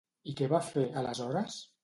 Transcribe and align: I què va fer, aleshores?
I 0.31 0.33
què 0.39 0.47
va 0.53 0.61
fer, 0.69 0.87
aleshores? 1.03 1.61